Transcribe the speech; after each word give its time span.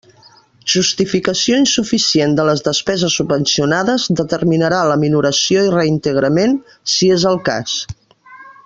Justificació 0.75 1.59
insuficient 1.63 2.33
de 2.39 2.45
les 2.49 2.65
despeses 2.69 3.19
subvencionades 3.21 4.07
determinarà 4.23 4.81
la 4.93 4.99
minoració 5.05 5.67
i 5.69 5.71
reintegrament, 5.77 6.61
si 6.97 7.13
és 7.19 7.29
el 7.35 7.43
cas. 7.53 7.79